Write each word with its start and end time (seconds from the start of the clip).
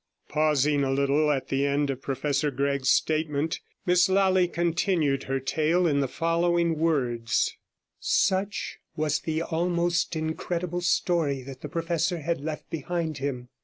Pausing 0.29 0.83
a 0.83 0.89
little 0.89 1.29
at 1.29 1.49
the 1.49 1.63
end 1.63 1.91
of 1.91 2.01
Professor 2.01 2.49
Gregg's 2.49 2.89
statement, 2.89 3.59
Miss 3.85 4.09
Lally 4.09 4.47
continued 4.47 5.25
her 5.25 5.39
tale 5.39 5.85
in 5.85 5.99
the 5.99 6.07
following 6.07 6.79
words: 6.79 7.55
Such 7.99 8.79
was 8.95 9.19
the 9.19 9.43
almost 9.43 10.15
incredible 10.15 10.81
story 10.81 11.43
that 11.43 11.61
the 11.61 11.69
professor 11.69 12.17
had 12.21 12.41
left 12.41 12.67
behind 12.71 13.19
him. 13.19 13.49